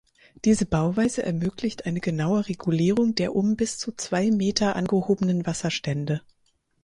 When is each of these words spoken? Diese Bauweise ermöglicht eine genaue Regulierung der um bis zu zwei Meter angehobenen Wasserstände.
Diese 0.45 0.65
Bauweise 0.65 1.21
ermöglicht 1.21 1.85
eine 1.85 1.99
genaue 1.99 2.47
Regulierung 2.47 3.13
der 3.13 3.35
um 3.35 3.55
bis 3.55 3.77
zu 3.77 3.91
zwei 3.91 4.31
Meter 4.31 4.75
angehobenen 4.75 5.45
Wasserstände. 5.45 6.21